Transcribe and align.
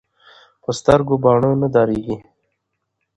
ـ 0.31 0.63
په 0.63 0.71
سترګو 0.79 1.15
باڼه 1.23 1.49
نه 1.61 1.67
درنېږي. 1.73 2.17